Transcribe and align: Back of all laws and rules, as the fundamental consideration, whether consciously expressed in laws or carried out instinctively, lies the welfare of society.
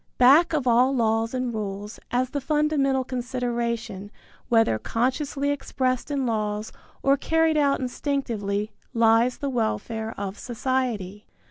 Back 0.17 0.51
of 0.53 0.65
all 0.65 0.95
laws 0.95 1.35
and 1.35 1.53
rules, 1.53 1.99
as 2.09 2.31
the 2.31 2.41
fundamental 2.41 3.03
consideration, 3.03 4.09
whether 4.49 4.79
consciously 4.79 5.51
expressed 5.51 6.09
in 6.09 6.25
laws 6.25 6.71
or 7.03 7.17
carried 7.17 7.55
out 7.55 7.79
instinctively, 7.79 8.71
lies 8.95 9.37
the 9.37 9.47
welfare 9.51 10.15
of 10.17 10.39
society. 10.39 11.27